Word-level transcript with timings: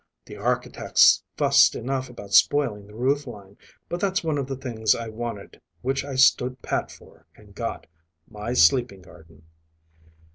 The 0.25 0.35
architects 0.35 1.21
fussed 1.37 1.75
enough 1.75 2.09
about 2.09 2.33
spoiling 2.33 2.87
the 2.87 2.95
roof 2.95 3.27
line, 3.27 3.55
but 3.87 3.99
that's 3.99 4.23
one 4.23 4.39
of 4.39 4.47
the 4.47 4.55
things 4.55 4.95
I 4.95 5.09
wanted 5.09 5.61
which 5.83 6.03
I 6.03 6.15
stood 6.15 6.59
pat 6.63 6.89
for 6.89 7.27
and 7.35 7.53
got 7.53 7.85
my 8.27 8.53
sleeping 8.53 9.03
garden." 9.03 9.43